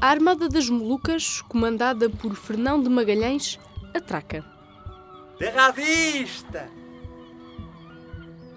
A 0.00 0.10
Armada 0.10 0.48
das 0.48 0.70
Molucas, 0.70 1.42
comandada 1.42 2.08
por 2.08 2.36
Fernão 2.36 2.80
de 2.80 2.88
Magalhães, 2.88 3.58
atraca. 3.92 4.44
Terra 5.36 5.66
à 5.66 5.70
vista! 5.72 6.70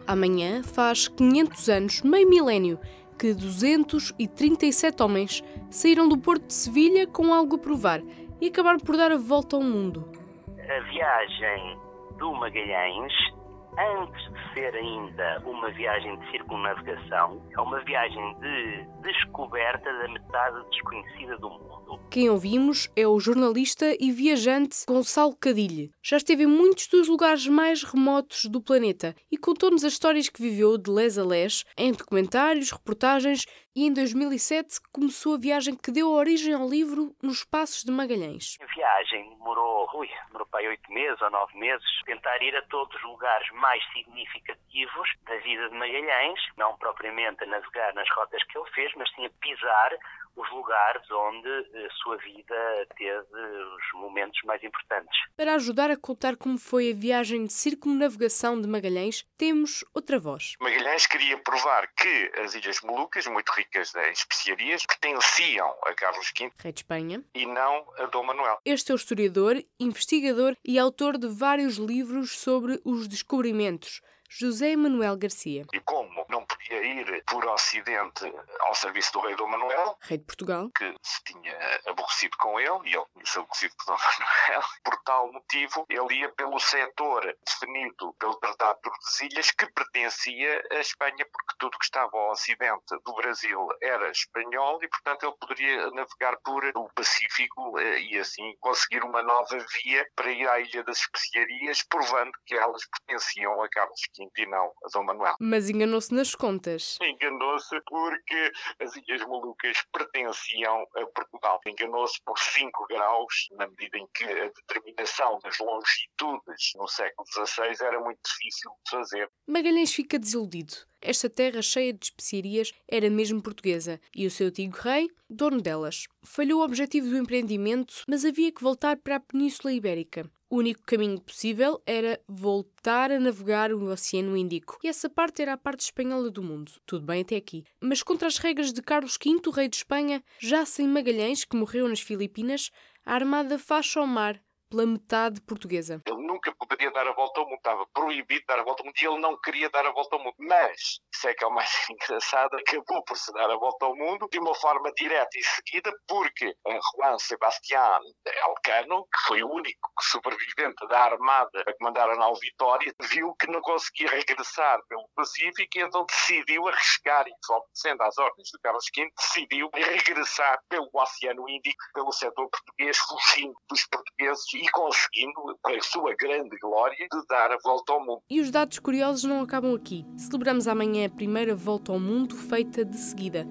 Amanhã 0.06 0.62
faz 0.62 1.08
500 1.08 1.70
anos, 1.70 2.02
meio 2.04 2.30
milénio, 2.30 2.80
que 3.18 3.34
237 3.34 5.02
homens 5.02 5.44
saíram 5.72 6.08
do 6.08 6.16
Porto 6.16 6.46
de 6.46 6.54
Sevilha 6.54 7.08
com 7.08 7.34
algo 7.34 7.56
a 7.56 7.60
provar 7.60 8.04
e 8.40 8.48
acabaram 8.48 8.80
por 8.80 8.96
dar 8.96 9.12
a 9.12 9.18
volta 9.18 9.56
ao 9.56 9.64
mundo. 9.64 10.12
A 10.60 10.80
viagem 10.92 11.76
do 12.20 12.34
Magalhães 12.34 13.31
antes 13.78 14.22
de 14.34 14.54
ser 14.54 14.76
ainda 14.76 15.42
uma 15.46 15.70
viagem 15.72 16.18
de 16.20 16.32
circunnavegação, 16.32 17.42
é 17.52 17.62
uma 17.62 17.80
viagem 17.84 18.36
de 18.40 18.86
descoberta 19.02 19.92
da 19.92 20.08
metade 20.08 20.70
desconhecida 20.70 21.38
do 21.38 21.50
mundo. 21.50 22.00
Quem 22.10 22.30
ouvimos 22.30 22.90
é 22.96 23.08
o 23.08 23.20
jornalista 23.20 23.96
e 24.00 24.12
viajante 24.12 24.86
Gonçalo 24.88 25.36
Cadilhe. 25.36 25.92
Já 26.04 26.18
esteve 26.18 26.44
em 26.44 26.48
muitos 26.48 26.88
dos 26.88 27.08
lugares 27.08 27.48
mais 27.48 27.84
remotos 27.84 28.46
do 28.46 28.62
planeta 28.62 29.16
e 29.32 29.38
contou-nos 29.38 29.84
as 29.84 29.94
histórias 29.94 30.30
que 30.30 30.42
viveu 30.42 30.78
de 30.78 30.92
les 30.92 31.18
a 31.18 31.24
les 31.24 31.64
em 31.78 31.92
documentários, 31.92 32.72
reportagens 32.72 33.46
e 33.76 33.88
em 33.88 33.94
2007 33.94 34.82
começou 34.92 35.36
a 35.36 35.38
viagem 35.38 35.76
que 35.76 35.92
deu 35.92 36.12
origem 36.12 36.54
ao 36.54 36.68
livro 36.68 37.16
Nos 37.24 37.44
Passos 37.44 37.84
de 37.84 37.92
Magalhães. 37.92 38.58
A 38.62 38.66
viagem 38.66 39.30
demorou, 39.30 39.90
ui, 39.96 40.10
demorou 40.28 40.48
para 40.48 40.68
oito 40.68 40.92
meses 40.92 41.22
ou 41.22 41.30
nove 41.30 41.58
meses, 41.58 41.86
tentar 42.06 42.42
ir 42.42 42.56
a 42.56 42.62
todos 42.64 42.94
os 42.96 43.04
lugares 43.04 43.50
mais 43.54 43.82
significativos 43.94 45.10
da 45.24 45.38
vida 45.38 45.70
de 45.70 45.76
Magalhães, 45.76 46.40
não 46.58 46.78
propriamente 46.78 47.44
a 47.44 47.48
navegar 47.48 47.94
nas 47.94 48.10
rotas 48.10 48.44
que 48.44 48.58
ele 48.58 48.70
fez, 48.72 48.92
mas 48.96 49.10
sim 49.14 49.26
a 49.26 49.30
pisar 49.40 49.98
os 50.36 50.50
lugares 50.52 51.10
onde 51.12 51.50
a 51.50 51.90
sua 52.02 52.18
vida 52.18 52.88
teve 52.98 53.38
os 53.76 54.00
momentos 54.00 54.40
mais 54.44 54.64
importantes. 54.64 55.18
Para 55.36 55.56
ajudar 55.56 55.92
a 55.92 55.98
contar 55.98 56.36
como 56.36 56.58
foi 56.58 56.92
a 56.92 56.96
viagem 56.96 57.46
de 57.46 57.54
circunnavegação 57.54 58.60
de 58.60 58.68
Magalhães, 58.68 59.26
temos 59.38 59.84
outra 59.94 60.20
voz. 60.20 60.56
Magalhães 60.60 61.06
queria 61.06 61.38
provar 61.38 61.88
que 61.94 62.32
as 62.44 62.56
Ilhas 62.56 62.82
Molucas, 62.82 63.28
muito 63.28 63.50
ricas 63.52 63.94
em 63.96 64.12
especiarias, 64.12 64.86
pertenciam 64.86 65.76
a 65.84 65.94
Carlos 65.94 66.32
V, 66.38 66.52
rei 66.58 66.72
de 66.72 66.80
Espanha, 66.80 67.24
e 67.34 67.46
não 67.46 67.86
a 67.98 68.06
Dom 68.06 68.24
Manuel. 68.24 68.60
Este 68.66 68.92
é 68.92 68.96
o 68.96 68.98
historiador, 68.98 69.56
investigador 69.80 70.56
e 70.64 70.78
autor 70.80 71.18
de 71.18 71.28
vários 71.28 71.78
livros 71.78 72.40
sobre 72.40 72.80
os 72.86 73.08
descobrimentos 73.08 74.02
José 74.34 74.78
Manuel 74.78 75.18
Garcia. 75.18 75.66
E 75.74 75.80
como 75.82 76.26
não 76.30 76.46
podia 76.46 76.82
ir 76.82 77.22
por 77.26 77.46
Ocidente 77.46 78.34
ao 78.62 78.74
serviço 78.74 79.12
do 79.12 79.20
rei 79.20 79.36
Dom 79.36 79.48
Manuel, 79.48 79.98
rei 80.02 80.18
de 80.18 80.24
Portugal, 80.24 80.70
que 80.74 80.96
se 81.04 81.22
tinha 81.26 81.82
aborrecido 81.86 82.38
com 82.38 82.58
ele, 82.58 82.80
e 82.86 82.96
ele 82.96 83.06
tinha-se 83.14 83.40
aborrecido 83.40 83.76
com 83.78 83.92
Dom 83.92 84.00
Manuel, 84.00 84.68
por 84.86 84.98
tal 85.04 85.34
motivo 85.34 85.86
ele 85.90 86.22
ia 86.22 86.30
pelo 86.30 86.58
setor 86.60 87.36
definido 87.46 88.14
pelo 88.14 88.36
Tratado 88.36 88.78
de 88.78 88.82
Tordesilhas, 88.84 89.52
que 89.52 89.66
pertencia 89.74 90.64
à 90.72 90.80
Espanha, 90.80 91.26
porque 91.30 91.56
tudo 91.60 91.78
que 91.78 91.86
estava 91.86 92.12
ao 92.14 92.32
Ocidente 92.32 92.98
do 93.04 93.14
Brasil 93.16 93.68
era 93.82 94.10
espanhol 94.12 94.80
e, 94.82 94.88
portanto, 94.88 95.26
ele 95.26 95.36
poderia 95.40 95.92
navegar 95.92 96.38
por 96.38 96.64
o 96.76 96.90
Pacífico 96.96 97.78
eh, 97.80 98.00
e 98.00 98.18
assim 98.18 98.56
conseguir 98.62 99.04
uma 99.04 99.22
nova 99.22 99.58
via 99.84 100.08
para 100.16 100.32
ir 100.32 100.48
à 100.48 100.60
Ilha 100.60 100.84
das 100.84 101.00
Especiarias, 101.00 101.84
provando 101.84 102.32
que 102.46 102.56
elas 102.56 102.82
pertenciam 102.88 103.62
a 103.62 103.70
Carlos 103.70 104.00
V 104.18 104.21
e 104.38 104.46
não 104.46 104.72
a 104.84 104.90
Dom 104.94 105.04
Manuel. 105.04 105.36
Mas 105.40 105.70
enganou-se 105.70 106.14
nas 106.14 106.36
contas. 106.36 106.98
Enganou-se 107.02 107.80
porque 107.88 108.52
as 108.80 108.96
Ilhas 108.96 109.22
Molucas 109.26 109.78
pertenciam 109.92 110.86
a 110.96 111.06
Portugal. 111.08 111.60
Enganou-se 111.66 112.22
por 112.24 112.38
5 112.38 112.88
graus, 112.90 113.48
na 113.52 113.68
medida 113.68 113.98
em 113.98 114.08
que 114.14 114.24
a 114.24 114.50
determinação 114.50 115.40
das 115.44 115.58
longitudes 115.60 116.72
no 116.76 116.88
século 116.88 117.28
XVI 117.28 117.86
era 117.86 118.00
muito 118.00 118.20
difícil 118.26 118.72
de 118.86 118.92
fazer. 118.92 119.30
Magalhães 119.48 119.94
fica 119.94 120.20
desiludido. 120.20 120.74
Esta 121.02 121.30
terra 121.30 121.62
cheia 121.64 121.94
de 121.94 122.06
especiarias 122.06 122.72
era 122.88 123.10
mesmo 123.10 123.42
portuguesa 123.42 124.00
e 124.16 124.28
o 124.28 124.32
seu 124.32 124.48
antigo 124.48 124.78
rei, 124.78 125.10
dono 125.28 125.60
delas. 125.60 126.08
Falhou 126.24 126.62
o 126.62 126.64
objetivo 126.64 127.10
do 127.10 127.18
empreendimento, 127.18 128.04
mas 128.08 128.24
havia 128.24 128.52
que 128.52 128.62
voltar 128.62 128.98
para 128.98 129.16
a 129.16 129.20
Península 129.20 129.74
Ibérica. 129.74 130.30
O 130.52 130.58
único 130.58 130.82
caminho 130.86 131.18
possível 131.22 131.82
era 131.86 132.20
voltar 132.28 133.10
a 133.10 133.18
navegar 133.18 133.72
o 133.72 133.86
Oceano 133.86 134.36
Índico, 134.36 134.78
e 134.84 134.90
essa 134.90 135.10
parte 135.10 135.42
era 135.42 135.54
a 135.54 135.58
parte 135.58 135.80
espanhola 135.80 136.30
do 136.30 136.44
mundo. 136.44 136.74
Tudo 136.86 137.06
bem 137.06 137.22
até 137.22 137.38
aqui. 137.38 137.64
Mas 137.80 138.04
contra 138.04 138.28
as 138.28 138.38
regras 138.38 138.74
de 138.74 138.82
Carlos 138.82 139.18
V, 139.18 139.50
rei 139.56 139.70
de 139.70 139.78
Espanha, 139.78 140.22
já 140.40 140.66
sem 140.66 140.90
Magalhães, 140.90 141.46
que 141.46 141.56
morreu 141.56 141.88
nas 141.88 142.02
Filipinas, 142.02 142.70
a 143.06 143.14
armada 143.14 143.58
faz 143.58 143.96
ao 143.96 144.06
mar 144.06 144.44
pela 144.70 144.86
metade 144.86 145.40
portuguesa. 145.40 146.02
Nunca 146.44 146.56
poderia 146.58 146.90
dar 146.90 147.08
a 147.08 147.14
volta 147.14 147.40
ao 147.40 147.46
mundo, 147.46 147.58
estava 147.58 147.86
proibido 147.94 148.44
dar 148.48 148.60
a 148.60 148.64
volta 148.64 148.82
ao 148.82 148.88
mundo 148.88 148.98
e 149.00 149.06
ele 149.06 149.20
não 149.20 149.38
queria 149.40 149.70
dar 149.70 149.86
a 149.86 149.92
volta 149.92 150.16
ao 150.16 150.24
mundo. 150.24 150.34
Mas, 150.40 151.00
isso 151.14 151.28
é 151.28 151.34
que 151.36 151.44
é 151.44 151.48
o 151.48 151.52
mais 151.52 151.70
engraçado, 151.90 152.58
acabou 152.58 153.04
por 153.04 153.16
se 153.16 153.32
dar 153.34 153.50
a 153.50 153.56
volta 153.56 153.86
ao 153.86 153.96
mundo 153.96 154.28
de 154.32 154.40
uma 154.40 154.56
forma 154.56 154.92
direta 154.94 155.38
e 155.38 155.44
seguida, 155.44 155.94
porque 156.08 156.56
Juan 156.66 157.20
Sebastián 157.20 158.00
Elcano, 158.26 159.04
que 159.04 159.28
foi 159.28 159.44
o 159.44 159.52
único 159.52 159.92
sobrevivente 160.02 160.88
da 160.88 161.04
armada 161.04 161.64
a 161.68 161.78
comandar 161.78 162.10
a 162.10 162.16
nau 162.16 162.34
Vitória, 162.36 162.92
viu 163.04 163.36
que 163.36 163.46
não 163.46 163.62
conseguia 163.62 164.10
regressar 164.10 164.80
pelo 164.90 165.08
Pacífico 165.16 165.78
e 165.78 165.82
então 165.82 166.06
decidiu 166.06 166.68
arriscar, 166.68 167.28
e 167.28 167.54
obedecendo 167.54 168.02
às 168.02 168.18
ordens 168.18 168.48
de 168.48 168.60
Carlos 168.64 168.86
V, 168.96 169.12
decidiu 169.16 169.70
regressar 169.74 170.60
pelo 170.68 170.90
Oceano 170.92 171.48
Índico, 171.48 171.84
pelo 171.94 172.12
setor 172.12 172.50
português, 172.50 172.98
fugindo 172.98 173.54
dos 173.70 173.86
portugueses 173.86 174.54
e 174.56 174.68
conseguindo, 174.72 175.60
para 175.62 175.78
a 175.78 175.82
sua 175.82 176.16
grande 176.16 176.31
glória, 176.62 177.08
de 177.12 177.28
dar 177.28 177.52
a 177.52 177.58
volta 177.64 177.94
ao 177.94 178.00
mundo. 178.00 178.22
E 178.30 178.40
os 178.40 178.52
dados 178.52 178.80
curiosos 178.80 179.24
não 179.24 179.42
acabam 179.42 179.76
aqui. 179.76 180.06
Celebramos 180.18 180.68
amanhã 180.68 181.06
a 181.06 181.10
primeira 181.10 181.56
volta 181.56 181.92
ao 181.92 182.00
mundo 182.00 182.36
feita 182.36 182.84
de 182.86 182.98
seguida. 182.98 183.48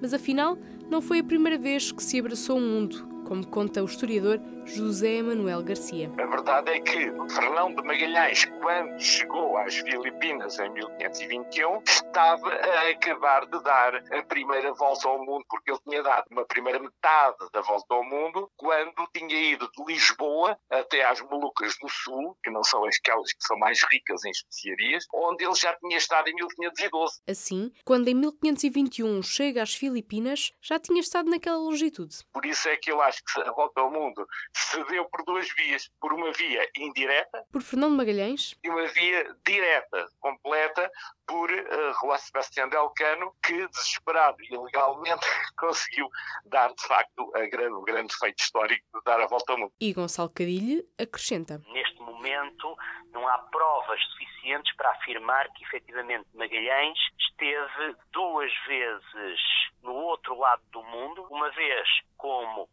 Mas 0.00 0.12
afinal, 0.12 0.56
não 0.90 1.00
foi 1.00 1.20
a 1.20 1.24
primeira 1.24 1.58
vez 1.58 1.92
que 1.92 2.02
se 2.02 2.18
abraçou 2.18 2.58
o 2.58 2.60
mundo, 2.60 3.13
como 3.24 3.46
conta 3.46 3.82
o 3.82 3.86
historiador 3.86 4.40
José 4.66 5.22
Manuel 5.22 5.62
Garcia. 5.62 6.10
A 6.18 6.26
verdade 6.26 6.70
é 6.70 6.80
que 6.80 7.12
Fernão 7.32 7.74
de 7.74 7.82
Magalhães, 7.82 8.44
quando 8.44 9.00
chegou 9.00 9.56
às 9.58 9.76
Filipinas 9.76 10.58
em 10.58 10.70
1521, 10.70 11.82
estava 11.82 12.48
a 12.48 12.90
acabar 12.90 13.46
de 13.46 13.62
dar 13.62 13.96
a 13.96 14.22
primeira 14.22 14.72
volta 14.72 15.08
ao 15.08 15.18
mundo, 15.18 15.44
porque 15.48 15.70
ele 15.70 15.80
tinha 15.86 16.02
dado 16.02 16.24
uma 16.30 16.44
primeira 16.46 16.78
metade 16.78 17.36
da 17.52 17.60
volta 17.60 17.94
ao 17.94 18.04
mundo 18.04 18.50
quando 18.56 19.08
tinha 19.14 19.52
ido 19.52 19.68
de 19.76 19.84
Lisboa 19.92 20.56
até 20.70 21.04
às 21.04 21.20
Molucas 21.20 21.76
do 21.80 21.88
Sul, 21.88 22.36
que 22.42 22.50
não 22.50 22.64
são 22.64 22.84
aquelas 22.84 23.32
que 23.32 23.44
são 23.44 23.58
mais 23.58 23.82
ricas 23.92 24.24
em 24.24 24.30
especiarias, 24.30 25.04
onde 25.12 25.44
ele 25.44 25.54
já 25.54 25.74
tinha 25.76 25.96
estado 25.96 26.28
em 26.28 26.34
1512. 26.34 27.20
Assim, 27.28 27.70
quando 27.84 28.08
em 28.08 28.14
1521 28.14 29.22
chega 29.22 29.62
às 29.62 29.74
Filipinas, 29.74 30.52
já 30.62 30.78
tinha 30.78 31.00
estado 31.00 31.28
naquela 31.30 31.58
longitude. 31.58 32.16
Por 32.32 32.46
isso 32.46 32.68
é 32.68 32.76
que 32.76 32.90
eu 32.90 33.00
acho 33.02 33.13
que 33.20 33.40
a 33.42 33.52
volta 33.52 33.80
ao 33.80 33.90
mundo 33.90 34.26
se 34.54 34.82
deu 34.84 35.04
por 35.06 35.24
duas 35.24 35.48
vias. 35.54 35.90
Por 36.00 36.12
uma 36.12 36.32
via 36.32 36.68
indireta. 36.76 37.44
Por 37.52 37.62
Fernando 37.62 37.96
Magalhães. 37.96 38.54
E 38.62 38.68
uma 38.68 38.86
via 38.86 39.36
direta, 39.44 40.06
completa, 40.20 40.90
por 41.26 41.50
uh, 41.50 41.92
Juan 42.00 42.18
Sebastián 42.18 42.68
del 42.68 42.90
Cano, 42.90 43.34
que, 43.42 43.66
desesperado 43.68 44.36
e 44.42 44.54
ilegalmente, 44.54 45.26
conseguiu 45.58 46.08
dar, 46.46 46.72
de 46.72 46.86
facto, 46.86 47.30
grande, 47.50 47.74
o 47.74 47.82
grande 47.82 48.14
feito 48.16 48.38
histórico 48.42 48.84
de 48.94 49.04
dar 49.04 49.20
a 49.20 49.26
volta 49.26 49.52
ao 49.52 49.58
mundo. 49.58 49.72
E 49.80 49.92
Gonçalo 49.92 50.30
Cadilhe 50.30 50.86
acrescenta. 50.98 51.60
Neste 51.72 52.00
momento, 52.00 52.76
não 53.12 53.26
há 53.28 53.38
provas 53.38 54.00
suficientes 54.12 54.74
para 54.76 54.90
afirmar 54.92 55.48
que, 55.52 55.64
efetivamente, 55.64 56.26
Magalhães 56.34 56.98
esteve 57.18 57.96
duas 58.12 58.52
vezes 58.66 59.40
no 59.82 59.92
outro 59.92 60.38
lado 60.38 60.62
do 60.70 60.82
mundo, 60.82 61.26
uma 61.30 61.50
vez 61.50 61.88
como 62.16 62.68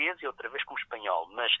português 0.00 0.22
e 0.22 0.26
outra 0.26 0.48
vez 0.48 0.64
como 0.64 0.78
espanhol, 0.78 1.28
mas 1.32 1.52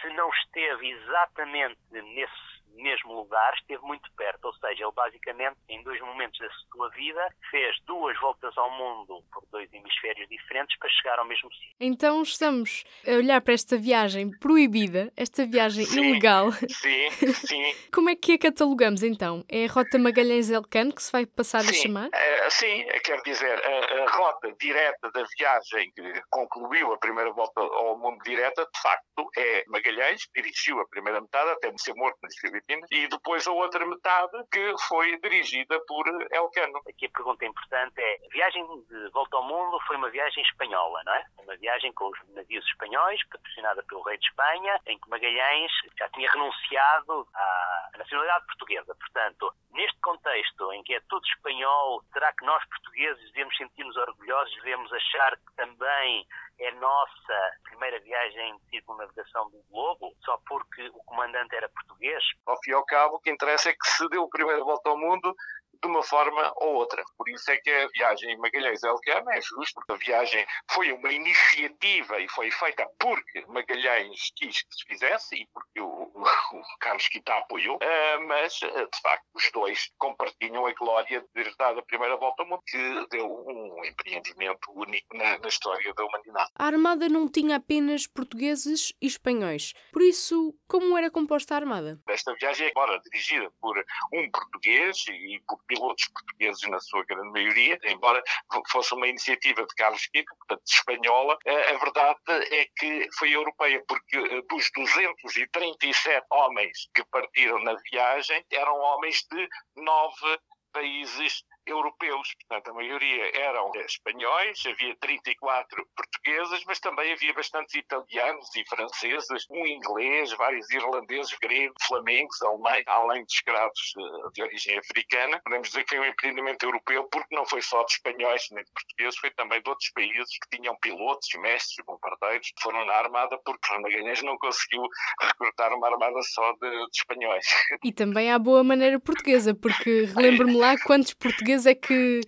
se 0.00 0.08
não 0.10 0.28
esteve 0.30 0.90
exatamente 0.90 1.78
nesse 1.90 2.57
mesmo 2.82 3.14
lugar, 3.14 3.54
esteve 3.54 3.82
muito 3.82 4.10
perto. 4.16 4.44
Ou 4.46 4.54
seja, 4.54 4.84
ele 4.84 4.92
basicamente, 4.94 5.56
em 5.68 5.82
dois 5.82 6.00
momentos 6.00 6.38
da 6.38 6.48
sua 6.72 6.88
vida, 6.90 7.28
fez 7.50 7.76
duas 7.86 8.18
voltas 8.20 8.56
ao 8.56 8.70
mundo 8.70 9.22
por 9.32 9.44
dois 9.50 9.72
hemisférios 9.72 10.28
diferentes 10.28 10.76
para 10.78 10.88
chegar 10.90 11.18
ao 11.18 11.26
mesmo 11.26 11.50
sítio. 11.52 11.76
Então 11.80 12.22
estamos 12.22 12.84
a 13.06 13.12
olhar 13.12 13.40
para 13.40 13.54
esta 13.54 13.76
viagem 13.76 14.30
proibida, 14.38 15.12
esta 15.16 15.44
viagem 15.44 15.84
sim, 15.84 16.00
ilegal. 16.00 16.52
Sim, 16.52 17.10
sim. 17.10 17.74
Como 17.92 18.10
é 18.10 18.16
que 18.16 18.34
a 18.34 18.38
catalogamos 18.38 19.02
então? 19.02 19.44
É 19.48 19.64
a 19.64 19.68
Rota 19.68 19.98
Magalhães-Elcano 19.98 20.94
que 20.94 21.02
se 21.02 21.12
vai 21.12 21.26
passar 21.26 21.62
sim, 21.62 21.70
a 21.70 21.72
chamar? 21.72 22.08
Uh, 22.08 22.50
sim, 22.50 22.84
quer 23.04 23.20
dizer, 23.22 23.60
a, 23.64 24.04
a, 24.04 24.10
rota 24.10 24.52
direta 24.60 25.10
da 25.12 25.24
viagem 25.38 25.90
que 25.94 26.22
concluiu 26.30 26.92
a 26.92 26.98
primeira 26.98 27.32
volta 27.32 27.60
ao 27.60 27.98
mundo 27.98 28.18
direta, 28.24 28.62
de 28.62 28.80
facto, 28.80 29.30
é 29.36 29.64
Magalhães, 29.68 30.22
dirigiu 30.34 30.80
a 30.80 30.88
primeira 30.88 31.20
metade 31.20 31.50
até 31.50 31.72
ser 31.78 31.94
morto 31.94 32.18
nas 32.22 32.34
E 32.68 33.08
depois 33.08 33.46
a 33.46 33.52
outra 33.52 33.84
metade 33.86 34.44
que 34.52 34.74
foi 34.88 35.18
dirigida 35.20 35.80
por 35.86 36.06
Elcano. 36.30 36.80
Aqui 36.86 37.06
a 37.06 37.10
pergunta 37.10 37.46
importante 37.46 37.98
é, 37.98 38.18
a 38.26 38.28
viagem 38.30 38.62
de 38.88 39.10
volta 39.10 39.38
ao 39.38 39.42
mundo 39.42 39.80
foi 39.86 39.96
uma 39.96 40.10
viagem 40.10 40.42
espanhola, 40.42 41.02
não 41.04 41.14
é? 41.14 41.24
Uma 41.38 41.56
viagem 41.56 41.90
com 41.94 42.08
os 42.08 42.18
navios 42.34 42.64
espanhóis, 42.66 43.26
patrocinada 43.28 43.82
pelo 43.84 44.02
rei 44.02 44.18
de 44.18 44.26
Espanha, 44.26 44.78
em 44.86 44.98
que 44.98 45.08
Magalhães 45.08 45.72
já 45.98 46.08
tinha 46.10 46.30
renunciado 46.30 47.26
à 47.34 47.90
nacionalidade 47.96 48.46
portuguesa. 48.46 48.94
Portanto, 48.94 49.50
neste 49.72 49.98
contexto 50.00 50.72
em 50.74 50.82
que 50.82 50.94
é 50.94 51.00
tudo 51.08 51.26
espanhol, 51.26 52.02
será 52.12 52.32
que 52.34 52.44
nós 52.44 52.62
portugueses 52.68 53.32
devemos 53.32 53.56
sentir-nos 53.56 53.96
orgulhosos, 53.96 54.54
devemos 54.56 54.92
achar 54.92 55.36
que 55.36 55.56
também 55.56 56.26
é 56.60 56.72
nossa 56.72 57.52
primeira 57.62 58.00
viagem 58.00 58.58
de 58.58 58.70
circunnavegação 58.70 59.48
do 59.50 59.62
globo, 59.70 60.12
só 60.24 60.38
porque 60.48 60.88
o 60.88 61.04
comandante 61.04 61.54
era 61.54 61.68
português? 61.68 62.22
Ao 62.46 62.57
fim 62.62 62.70
e 62.70 62.74
ao 62.74 62.84
cabo, 62.84 63.16
o 63.16 63.20
que 63.20 63.30
interessa 63.30 63.70
é 63.70 63.72
que 63.72 63.88
se 63.88 64.08
deu 64.08 64.24
a 64.24 64.28
primeira 64.28 64.62
volta 64.62 64.88
ao 64.88 64.98
mundo 64.98 65.34
de 65.82 65.88
uma 65.88 66.02
forma 66.02 66.52
ou 66.56 66.74
outra. 66.74 67.02
Por 67.16 67.28
isso 67.28 67.50
é 67.50 67.56
que 67.56 67.70
a 67.70 67.88
viagem 67.88 68.36
Magalhães-Elcano 68.38 69.30
é 69.30 69.40
justo, 69.40 69.74
porque 69.74 69.92
a 69.92 69.96
viagem 69.96 70.46
foi 70.70 70.92
uma 70.92 71.12
iniciativa 71.12 72.20
e 72.20 72.28
foi 72.28 72.50
feita 72.50 72.86
porque 72.98 73.44
Magalhães 73.48 74.30
quis 74.36 74.62
que 74.62 74.74
se 74.74 74.84
fizesse 74.88 75.36
e 75.36 75.46
porque 75.52 75.80
o, 75.80 75.86
o 75.86 76.62
Carlos 76.80 77.08
Quita 77.08 77.34
apoiou, 77.34 77.76
uh, 77.76 78.26
mas, 78.26 78.60
uh, 78.62 78.88
de 78.90 79.00
facto, 79.02 79.24
os 79.34 79.50
dois 79.52 79.90
compartilham 79.98 80.66
a 80.66 80.72
glória 80.72 81.20
de 81.20 81.28
ter 81.28 81.54
dado 81.56 81.80
a 81.80 81.82
primeira 81.82 82.16
volta 82.16 82.42
ao 82.42 82.48
mundo, 82.48 82.62
que 82.66 83.06
deu 83.10 83.26
um 83.26 83.84
empreendimento 83.84 84.70
único 84.74 85.16
na, 85.16 85.38
na 85.38 85.48
história 85.48 85.92
da 85.94 86.04
humanidade. 86.04 86.50
A 86.56 86.66
Armada 86.66 87.08
não 87.08 87.28
tinha 87.28 87.56
apenas 87.56 88.06
portugueses 88.06 88.92
e 89.00 89.06
espanhóis. 89.06 89.72
Por 89.92 90.02
isso, 90.02 90.54
como 90.66 90.96
era 90.96 91.10
composta 91.10 91.54
a 91.54 91.58
Armada? 91.58 92.00
Esta 92.08 92.34
viagem, 92.34 92.68
embora 92.68 93.00
dirigida 93.00 93.50
por 93.60 93.76
um 94.12 94.30
português 94.30 95.04
e 95.08 95.40
por 95.46 95.58
pilotos 95.68 96.08
portugueses 96.08 96.68
na 96.68 96.80
sua 96.80 97.04
grande 97.04 97.30
maioria, 97.30 97.78
embora 97.84 98.22
fosse 98.70 98.94
uma 98.94 99.06
iniciativa 99.06 99.64
de 99.64 99.74
Carlos 99.76 100.08
V, 100.12 100.24
portanto 100.24 100.62
espanhola, 100.66 101.38
a 101.46 101.78
verdade 101.78 102.18
é 102.54 102.66
que 102.76 103.08
foi 103.18 103.30
europeia, 103.30 103.82
porque 103.86 104.16
eh, 104.16 104.42
dos 104.48 104.70
237 104.74 106.26
homens 106.30 106.88
que 106.94 107.04
partiram 107.04 107.62
na 107.62 107.76
viagem, 107.90 108.44
eram 108.50 108.76
homens 108.78 109.24
de 109.30 109.48
nove 109.76 110.38
países 110.72 111.44
europeus, 111.68 112.34
portanto 112.40 112.70
a 112.70 112.74
maioria 112.74 113.38
eram 113.38 113.70
espanhóis, 113.76 114.62
havia 114.66 114.96
34 114.96 115.86
portuguesas, 115.96 116.62
mas 116.66 116.80
também 116.80 117.12
havia 117.12 117.32
bastantes 117.32 117.74
italianos 117.74 118.54
e 118.56 118.64
franceses, 118.68 119.46
um 119.50 119.66
inglês, 119.66 120.32
vários 120.32 120.68
irlandeses, 120.70 121.36
gregos, 121.40 121.76
flamengos, 121.86 122.40
alemães, 122.42 122.84
além 122.86 123.24
de 123.24 123.32
escravos 123.32 123.94
eh, 123.98 124.30
de 124.34 124.42
origem 124.42 124.78
africana. 124.78 125.40
Podemos 125.44 125.68
dizer 125.68 125.84
que 125.84 125.96
foi 125.96 126.06
um 126.06 126.10
empreendimento 126.10 126.62
europeu 126.64 127.04
porque 127.10 127.34
não 127.34 127.46
foi 127.46 127.62
só 127.62 127.82
de 127.84 127.92
espanhóis 127.92 128.42
nem 128.52 128.64
de 128.64 128.72
portugueses, 128.72 129.18
foi 129.18 129.30
também 129.32 129.62
de 129.62 129.68
outros 129.68 129.90
países 129.90 130.38
que 130.42 130.56
tinham 130.56 130.76
pilotos, 130.80 131.28
mestres, 131.40 131.84
bombardeiros, 131.86 132.52
foram 132.60 132.84
na 132.86 132.94
armada 132.94 133.38
porque 133.44 133.58
Magalhães 133.80 134.22
não 134.22 134.36
conseguiu 134.38 134.82
recrutar 135.20 135.72
uma 135.72 135.88
armada 135.88 136.20
só 136.22 136.52
de, 136.52 136.70
de 136.70 136.96
espanhóis. 136.96 137.46
E 137.84 137.92
também 137.92 138.32
à 138.32 138.38
boa 138.38 138.64
maneira 138.64 138.98
portuguesa, 138.98 139.54
porque 139.54 140.04
relembro-me 140.16 140.56
lá 140.56 140.76
quantos 140.78 141.14
portugueses 141.14 141.57
portugueses 141.58 141.66
é 141.66 141.74
que 141.74 142.20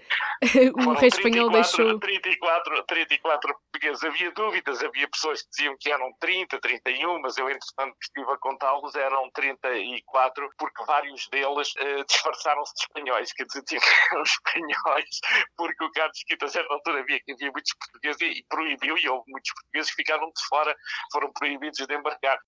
o 0.75 0.91
rei 0.95 1.09
espanhol 1.09 1.51
34, 1.51 1.53
deixou? 1.53 2.01
34, 2.01 2.85
34 2.87 3.55
portugueses. 3.55 4.05
Havia 4.05 4.33
dúvidas, 4.33 4.83
havia 4.83 5.09
pessoas 5.09 5.43
que 5.43 5.51
diziam 5.51 5.77
que 5.79 5.91
eram 5.91 6.13
30, 6.21 6.59
31, 6.59 7.21
mas 7.21 7.39
eu, 7.39 7.49
entretanto, 7.49 7.97
estive 8.03 8.31
a 8.31 8.37
contá-los, 8.39 8.95
eram 8.95 9.31
34, 9.31 10.51
porque 10.59 10.85
vários 10.85 11.29
deles 11.29 11.73
uh, 11.77 12.05
disfarçaram-se 12.07 12.75
de 12.75 12.81
espanhóis, 12.83 13.33
quer 13.33 13.45
dizer, 13.45 13.63
tinham 13.65 13.83
eram 14.13 14.23
espanhóis, 14.23 15.21
porque 15.57 15.85
o 15.85 15.93
Carlos 15.93 16.23
Quinto, 16.27 16.45
a 16.45 16.49
certa 16.49 16.75
altura, 16.75 17.01
havia 17.01 17.21
que 17.21 17.33
havia 17.33 17.51
muitos 17.53 17.75
portugueses 17.75 18.21
e 18.21 18.45
proibiu, 18.49 18.99
e 18.99 19.09
houve 19.09 19.31
muitos 19.31 19.53
portugueses 19.53 19.91
que 19.91 19.97
ficaram 19.97 20.27
de 20.27 20.47
fora, 20.49 20.75
foram 21.13 21.33
proibidos 21.33 21.87
de 21.87 21.95
embarcar. 21.95 22.39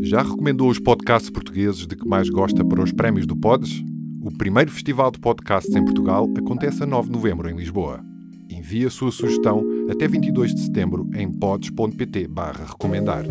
Já 0.00 0.22
recomendou 0.22 0.70
os 0.70 0.78
podcasts 0.78 1.28
portugueses 1.28 1.86
de 1.86 1.96
que 1.96 2.06
mais 2.06 2.30
gosta 2.30 2.64
para 2.64 2.82
os 2.82 2.92
prémios 2.92 3.26
do 3.26 3.36
Pods? 3.36 3.82
O 4.28 4.36
primeiro 4.36 4.70
festival 4.70 5.10
de 5.10 5.18
podcasts 5.18 5.74
em 5.74 5.82
Portugal 5.82 6.28
acontece 6.36 6.82
a 6.82 6.86
9 6.86 7.08
de 7.08 7.14
novembro 7.14 7.48
em 7.48 7.56
Lisboa. 7.56 8.04
Envie 8.50 8.84
a 8.84 8.90
sua 8.90 9.10
sugestão 9.10 9.64
até 9.90 10.06
22 10.06 10.54
de 10.54 10.60
setembro 10.60 11.08
em 11.14 11.32
pods.pt 11.32 12.28
recomendar. 12.68 13.24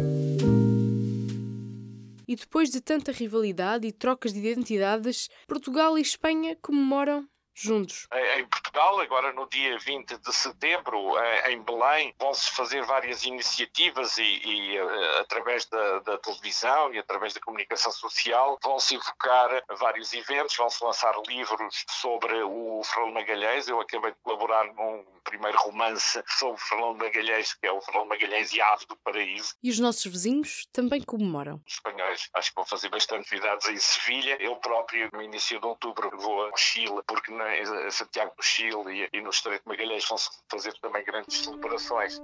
E 2.28 2.36
depois 2.36 2.72
de 2.72 2.82
tanta 2.82 3.12
rivalidade 3.12 3.86
e 3.86 3.92
trocas 3.92 4.34
de 4.34 4.40
identidades, 4.40 5.30
Portugal 5.48 6.00
e 6.00 6.02
Espanha 6.02 6.58
comemoram 6.64 7.28
juntos? 7.62 8.08
Em 8.38 8.46
Portugal, 8.46 9.00
agora 9.00 9.34
no 9.34 9.48
dia 9.50 9.78
20 9.80 10.18
de 10.18 10.34
setembro, 10.34 11.18
eh, 11.18 11.52
em 11.52 11.62
Belém, 11.62 12.14
vão-se 12.20 12.52
fazer 12.52 12.84
várias 12.84 13.24
iniciativas 13.24 14.18
e, 14.18 14.24
e 14.24 14.78
eh, 14.78 15.20
através 15.20 15.66
da, 15.66 16.00
da, 16.00 16.18
televisão 16.18 16.94
e 16.94 17.00
através 17.00 17.34
da 17.34 17.42
comunicação 17.42 17.92
social, 17.92 18.60
vão-se 18.64 18.96
evocar 18.96 19.64
vários 19.78 20.14
eventos, 20.14 20.56
vão-se 20.56 20.84
lançar 20.84 21.14
livros 21.28 21.86
sobre 21.90 22.42
o 22.44 22.82
Fernando 22.84 23.14
Magalhães. 23.14 23.68
Eu 23.68 23.80
acabei 23.80 24.12
de 24.12 24.18
colaborar 24.24 24.66
num 24.74 25.06
primeiro 25.24 25.58
romance 25.58 26.24
sobre 26.28 26.56
o 26.56 26.66
Fernando 26.66 26.98
Magalhães, 26.98 27.54
que 27.54 27.68
é 27.68 27.72
o 27.72 27.82
Fernando 27.82 28.08
Magalhães 28.10 28.54
e 28.54 28.62
a 28.62 28.74
Ave 28.74 28.86
do 28.86 28.96
Paraíso. 28.98 29.56
E 29.62 29.70
os 29.70 29.80
nossos 29.80 30.06
vizinhos 30.06 30.68
também 30.72 31.02
comemoram? 31.02 31.62
Os 31.66 31.74
espanhóis 31.74 32.30
acho 32.34 32.50
que 32.50 32.56
vão 32.56 32.66
fazer 32.66 32.90
bastante 32.90 33.22
atividades 33.22 33.68
em 33.68 33.78
Sevilha. 33.78 34.38
Eu 34.40 34.56
próprio, 34.58 35.10
no 35.12 35.22
início 35.22 35.60
de 35.60 35.66
outubro, 35.66 36.10
vou 36.18 36.48
a 36.48 36.58
Chile, 36.58 37.02
porque 37.06 37.32
na 37.32 37.47
em 37.56 37.92
Santiago 37.92 38.34
do 38.36 38.44
Chile 38.44 39.10
e, 39.12 39.22
no 39.22 39.30
Estreito 39.30 39.64
de 39.64 39.70
Magalhães 39.70 40.06
vão-se 40.08 40.30
fazer 40.50 40.74
também 40.82 41.04
grandes 41.04 41.38
celebrações. 41.38 42.22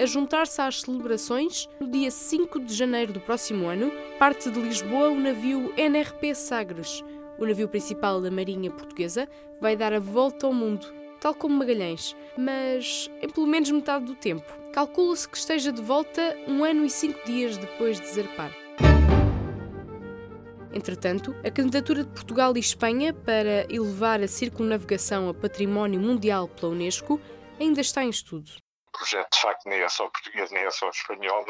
A 0.00 0.06
juntar-se 0.06 0.60
às 0.60 0.82
celebrações, 0.82 1.68
no 1.80 1.90
dia 1.90 2.10
5 2.10 2.60
de 2.60 2.72
janeiro 2.72 3.12
do 3.12 3.20
próximo 3.20 3.66
ano, 3.66 3.90
parte 4.18 4.48
de 4.50 4.60
Lisboa 4.60 5.08
o 5.08 5.18
navio 5.18 5.72
NRP 5.76 6.34
Sagres. 6.34 7.02
O 7.38 7.44
navio 7.44 7.68
principal 7.68 8.20
da 8.20 8.30
Marinha 8.30 8.70
Portuguesa 8.70 9.28
vai 9.60 9.74
dar 9.74 9.92
a 9.92 9.98
volta 9.98 10.46
ao 10.46 10.52
mundo, 10.52 10.86
tal 11.20 11.34
como 11.34 11.56
Magalhães, 11.56 12.16
mas 12.36 13.10
em 13.20 13.28
pelo 13.28 13.46
menos 13.46 13.70
metade 13.70 14.04
do 14.04 14.14
tempo. 14.14 14.52
Calcula-se 14.72 15.28
que 15.28 15.36
esteja 15.36 15.72
de 15.72 15.82
volta 15.82 16.36
um 16.46 16.62
ano 16.64 16.84
e 16.84 16.90
cinco 16.90 17.18
dias 17.24 17.56
depois 17.56 18.00
de 18.00 18.06
zarpar. 18.06 18.67
Entretanto, 20.72 21.34
a 21.44 21.50
candidatura 21.50 22.04
de 22.04 22.10
Portugal 22.10 22.56
e 22.56 22.60
Espanha 22.60 23.12
para 23.12 23.66
elevar 23.72 24.20
a 24.20 24.28
circunnavegação 24.28 25.28
a 25.28 25.34
património 25.34 26.00
mundial 26.00 26.48
pela 26.48 26.72
Unesco 26.72 27.20
ainda 27.58 27.80
está 27.80 28.04
em 28.04 28.10
estudo 28.10 28.50
projeto 28.88 29.32
de 29.32 29.40
facto 29.40 29.68
nem 29.68 29.80
é 29.80 29.88
só 29.88 30.08
português, 30.08 30.50
nem 30.50 30.64
é 30.64 30.70
só 30.70 30.88
espanhol, 30.90 31.44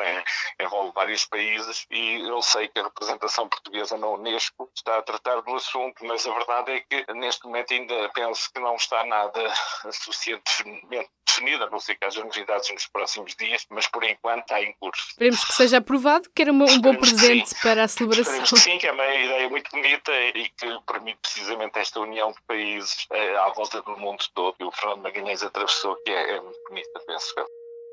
envolve 0.60 0.92
vários 0.94 1.24
países 1.24 1.86
e 1.90 2.28
eu 2.28 2.40
sei 2.42 2.68
que 2.68 2.78
a 2.78 2.84
representação 2.84 3.48
portuguesa 3.48 3.96
na 3.96 4.08
Unesco 4.08 4.70
está 4.74 4.98
a 4.98 5.02
tratar 5.02 5.40
do 5.40 5.54
assunto, 5.54 6.04
mas 6.04 6.26
a 6.26 6.32
verdade 6.32 6.72
é 6.72 6.80
que 6.80 7.12
neste 7.14 7.44
momento 7.44 7.72
ainda 7.72 8.08
penso 8.14 8.50
que 8.52 8.60
não 8.60 8.76
está 8.76 9.04
nada 9.04 9.52
suficientemente 9.92 11.10
definida, 11.38 11.66
a 11.66 11.70
não 11.70 11.78
ser 11.78 11.94
que 11.94 12.04
haja 12.04 12.24
novidades 12.24 12.70
nos 12.70 12.86
próximos 12.86 13.34
dias, 13.36 13.66
mas 13.70 13.86
por 13.86 14.02
enquanto 14.02 14.42
está 14.42 14.62
em 14.62 14.72
curso. 14.80 15.02
Esperemos 15.08 15.44
que 15.44 15.52
seja 15.52 15.78
aprovado, 15.78 16.28
que 16.34 16.42
era 16.42 16.52
um 16.52 16.80
bom 16.80 16.96
presente 16.96 17.54
para 17.62 17.84
a 17.84 17.88
celebração. 17.88 18.42
Esperemos 18.42 18.50
que 18.50 18.58
sim, 18.58 18.78
que 18.78 18.86
é 18.86 18.92
uma 18.92 19.06
ideia 19.06 19.48
muito 19.48 19.70
bonita 19.70 20.12
e 20.12 20.48
que 20.48 20.80
permite 20.86 21.18
precisamente 21.20 21.78
esta 21.78 22.00
união 22.00 22.32
de 22.32 22.40
países 22.46 23.06
eh, 23.12 23.36
à 23.36 23.48
volta 23.50 23.82
do 23.82 23.96
mundo 23.96 24.24
todo. 24.34 24.56
E 24.58 24.64
o 24.64 24.72
Fernando 24.72 25.02
Magalhães 25.02 25.42
atravessou, 25.42 25.96
que 25.96 26.10
é, 26.10 26.36
é 26.36 26.40
muito 26.40 26.58
bonita, 26.68 27.00
penso. 27.06 27.34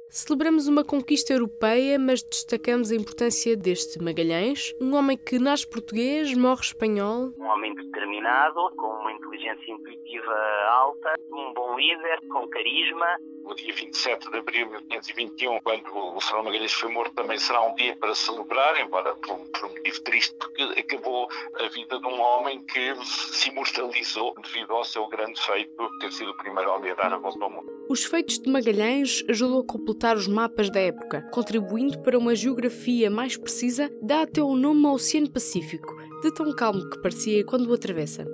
Celebramos 0.10 0.68
uma 0.68 0.84
conquista 0.84 1.34
europeia, 1.34 2.00
mas 2.00 2.24
destacamos 2.24 2.92
a 2.92 2.96
importância 2.96 3.58
deste 3.58 4.02
Magalhães, 4.02 4.74
um 4.80 4.94
homem 4.94 5.18
que 5.18 5.40
nasce 5.40 5.68
português, 5.68 6.34
morre 6.38 6.62
espanhol. 6.62 7.34
Um 7.38 7.46
homem 7.46 7.74
determinado, 7.76 8.70
com 8.78 8.88
uma 8.88 9.12
inteligência 9.12 9.72
intuitiva 9.72 10.34
alta, 10.80 11.16
um 11.32 11.54
bom 11.54 11.76
líder, 11.76 12.20
com 12.32 12.48
carisma, 12.48 13.18
no 13.44 13.56
dia 13.56 13.74
27 13.74 14.32
de 14.32 14.38
abril 14.38 14.68
de 14.68 14.74
1521, 14.74 15.60
quando 15.62 16.16
o 16.16 16.22
Fernando 16.22 16.46
Magalhães 16.46 16.74
foi 16.74 16.92
morto, 16.92 17.14
também 17.14 17.38
será 17.38 17.62
um 17.62 17.76
dia 17.76 17.96
para 17.98 18.16
celebrar, 18.16 18.80
embora 18.80 19.16
por, 19.16 19.38
por, 19.38 19.66
um 19.66 19.70
motivo 19.70 20.02
triste, 20.04 20.36
porque 20.36 20.64
acabou 20.80 21.28
a 21.60 21.68
vida 21.70 22.00
de 22.00 22.08
um 22.08 22.22
homem 22.22 22.64
que 22.66 22.96
se 23.04 23.50
imortalizou 23.50 24.34
devido 24.42 24.74
ao 24.74 24.86
seu 24.86 25.08
grande 25.08 25.40
feito, 25.42 25.90
ter 26.00 26.12
sido 26.12 26.32
o 26.32 26.38
primeiro 26.38 26.72
homem 26.72 26.92
a 26.92 26.96
dar 26.96 27.14
a 27.14 27.18
volta 27.18 27.44
ao 27.44 27.50
mundo. 27.50 27.72
Os 27.90 28.04
feitos 28.06 28.40
de 28.40 28.50
Magalhães 28.50 29.24
ajudam 29.30 29.60
a 29.60 29.66
completar 29.66 29.95
os 30.16 30.28
mapas 30.28 30.70
da 30.70 30.80
época, 30.80 31.22
contribuindo 31.32 32.00
para 32.00 32.18
uma 32.18 32.36
geografia 32.36 33.10
mais 33.10 33.36
precisa, 33.38 33.92
dá 34.02 34.22
até 34.22 34.42
o 34.42 34.56
nome 34.56 34.86
ao 34.86 34.94
Oceano 34.94 35.30
Pacífico, 35.30 35.96
de 36.22 36.34
tão 36.34 36.54
calmo 36.54 36.90
que 36.90 37.02
parecia 37.02 37.44
quando 37.44 37.70
o 37.70 37.74
atravessa 37.74 38.26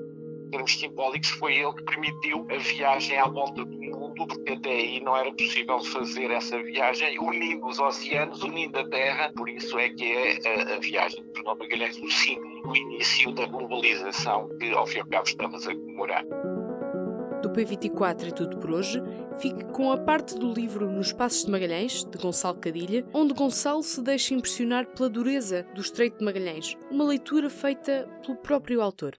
termos 0.51 0.77
simbólicos, 0.77 1.29
foi 1.29 1.55
ele 1.55 1.73
que 1.73 1.83
permitiu 1.83 2.45
a 2.51 2.57
viagem 2.57 3.17
à 3.17 3.27
volta 3.27 3.63
do 3.63 3.77
mundo 3.77 4.01
outubro, 4.01 4.43
que 4.43 4.53
até 4.53 4.69
aí 4.69 4.99
não 4.99 5.15
era 5.15 5.31
possível 5.31 5.79
fazer 5.79 6.29
essa 6.29 6.61
viagem 6.61 7.17
unindo 7.19 7.65
os 7.65 7.79
oceanos, 7.79 8.43
unindo 8.43 8.77
a 8.77 8.87
Terra, 8.87 9.31
por 9.35 9.49
isso 9.49 9.79
é 9.79 9.89
que 9.89 10.11
é 10.11 10.39
a, 10.45 10.75
a 10.75 10.79
viagem 10.79 11.23
de 11.23 11.31
Fernão 11.33 11.55
Magalhães 11.57 11.97
o 11.97 12.09
símbolo 12.09 12.61
do 12.63 12.75
início 12.75 13.31
da 13.31 13.45
globalização 13.45 14.49
que 14.59 14.71
ao 14.71 14.85
fim 14.85 14.97
e 14.97 15.01
ao 15.01 15.07
cabo 15.07 15.27
estamos 15.27 15.67
a 15.67 15.73
comemorar. 15.73 16.25
Do 17.41 17.49
P24 17.49 18.27
é 18.27 18.31
tudo 18.31 18.57
por 18.57 18.69
hoje. 18.69 19.01
Fique 19.39 19.65
com 19.65 19.91
a 19.91 19.97
parte 19.97 20.37
do 20.37 20.53
livro 20.53 20.91
Nos 20.91 21.11
Passos 21.11 21.45
de 21.45 21.49
Magalhães, 21.49 22.03
de 22.03 22.15
Gonçalo 22.19 22.59
Cadilha, 22.59 23.03
onde 23.11 23.33
Gonçalo 23.33 23.81
se 23.81 23.99
deixa 23.99 24.35
impressionar 24.35 24.85
pela 24.85 25.09
dureza 25.09 25.65
do 25.73 25.81
Estreito 25.81 26.19
de 26.19 26.25
Magalhães, 26.25 26.77
uma 26.91 27.03
leitura 27.03 27.49
feita 27.49 28.07
pelo 28.23 28.37
próprio 28.37 28.79
autor. 28.79 29.15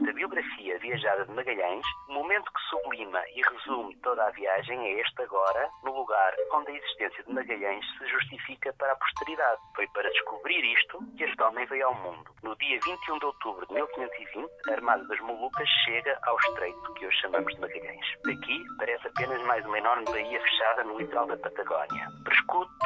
Nesta 0.00 0.14
biografia 0.14 0.78
viajada 0.78 1.26
de 1.26 1.32
Magalhães, 1.32 1.84
o 2.08 2.12
momento 2.14 2.50
que 2.50 2.60
sublima 2.70 3.22
e 3.34 3.42
resume 3.42 3.94
toda 3.96 4.24
a 4.24 4.30
viagem 4.30 4.78
é 4.80 5.00
este 5.00 5.22
agora, 5.22 5.68
no 5.84 5.94
lugar 5.94 6.32
onde 6.54 6.70
a 6.70 6.74
existência 6.74 7.22
de 7.22 7.30
Magalhães 7.30 7.84
se 7.98 8.06
justifica 8.06 8.72
para 8.78 8.92
a 8.92 8.96
posteridade. 8.96 9.60
Foi 9.76 9.86
para 9.88 10.08
descobrir 10.08 10.64
isto 10.72 11.04
que 11.18 11.24
este 11.24 11.42
homem 11.42 11.66
veio 11.66 11.86
ao 11.86 11.94
mundo. 11.96 12.34
No 12.42 12.56
dia 12.56 12.78
21 12.82 13.18
de 13.18 13.26
outubro 13.26 13.66
de 13.66 13.74
1520, 13.74 14.50
a 14.70 14.72
Armada 14.72 15.04
das 15.04 15.20
Molucas 15.20 15.68
chega 15.84 16.18
ao 16.22 16.36
estreito 16.38 16.94
que 16.94 17.06
hoje 17.06 17.20
chamamos 17.20 17.54
de 17.54 17.60
Magalhães. 17.60 18.06
Daqui 18.24 18.64
parece 18.78 19.06
apenas 19.06 19.42
mais 19.42 19.66
uma 19.66 19.76
enorme 19.76 20.06
baía 20.06 20.40
fechada 20.40 20.84
no 20.84 20.98
litoral 20.98 21.26
da 21.26 21.36
Patagónia. 21.36 22.08
Eu 22.24 22.79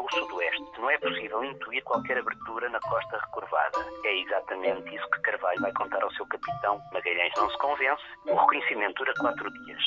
o 0.00 0.10
sudoeste. 0.10 0.64
Não 0.78 0.90
é 0.90 0.98
possível 0.98 1.44
intuir 1.44 1.82
qualquer 1.84 2.18
abertura 2.18 2.68
na 2.68 2.80
costa 2.80 3.18
recurvada. 3.18 3.78
É 4.04 4.20
exatamente 4.20 4.94
isso 4.94 5.10
que 5.10 5.20
Carvalho 5.22 5.60
vai 5.60 5.72
contar 5.72 6.02
ao 6.02 6.10
seu 6.12 6.26
capitão. 6.26 6.80
Magalhães 6.92 7.32
não 7.36 7.50
se 7.50 7.58
convence. 7.58 8.02
O 8.26 8.34
reconhecimento 8.34 8.94
dura 8.94 9.14
quatro 9.20 9.50
dias. 9.50 9.82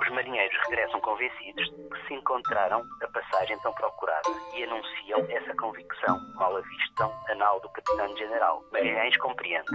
Os 0.00 0.08
marinheiros 0.10 0.56
regressam 0.68 1.00
convencidos 1.00 1.64
de 1.70 1.88
que 1.88 2.06
se 2.06 2.14
encontraram 2.14 2.82
a 3.02 3.08
passagem 3.08 3.58
tão 3.60 3.72
procurada 3.74 4.28
e 4.54 4.64
anunciam 4.64 5.20
essa 5.30 5.54
convicção. 5.56 6.18
Mal 6.34 6.56
avistam 6.56 7.12
a 7.28 7.34
nau 7.34 7.60
do 7.60 7.68
capitão-general. 7.70 8.62
Magalhães 8.72 9.16
compreende. 9.18 9.68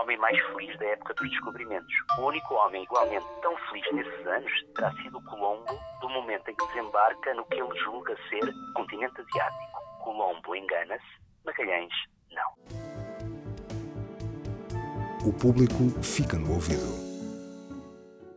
Homem 0.00 0.16
mais 0.18 0.38
feliz 0.46 0.78
da 0.78 0.86
época 0.86 1.14
dos 1.14 1.30
descobrimentos. 1.30 1.92
O 2.18 2.22
único 2.22 2.54
homem 2.54 2.82
igualmente 2.82 3.26
tão 3.42 3.56
feliz 3.68 3.86
nesses 3.92 4.26
anos 4.26 4.52
terá 4.74 4.92
sido 5.02 5.20
Colombo 5.22 5.78
do 6.00 6.08
momento 6.08 6.48
em 6.48 6.54
que 6.54 6.66
desembarca 6.68 7.34
no 7.34 7.44
que 7.46 7.60
ele 7.60 7.78
julga 7.80 8.16
ser 8.28 8.48
o 8.48 8.72
continente 8.74 9.20
asiático. 9.20 9.80
Colombo 10.00 10.54
engana-se, 10.54 11.04
Magalhães 11.44 11.92
não. 12.30 12.52
O 15.26 15.32
público 15.32 15.90
fica 16.02 16.36
no 16.36 16.54
ouvido. 16.54 17.07